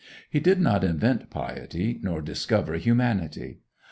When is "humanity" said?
2.77-3.59